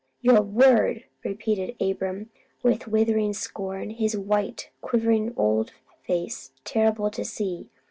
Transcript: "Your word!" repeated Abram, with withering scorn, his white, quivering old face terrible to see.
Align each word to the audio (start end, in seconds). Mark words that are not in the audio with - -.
"Your 0.21 0.41
word!" 0.41 1.03
repeated 1.23 1.75
Abram, 1.79 2.31
with 2.63 2.87
withering 2.87 3.33
scorn, 3.33 3.91
his 3.91 4.17
white, 4.17 4.71
quivering 4.81 5.31
old 5.37 5.73
face 6.07 6.51
terrible 6.65 7.11
to 7.11 7.23
see. 7.23 7.69